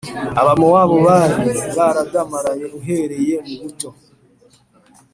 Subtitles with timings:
[0.41, 1.37] Abamowabu bari
[1.77, 3.89] baradamaraye uhereye mu buto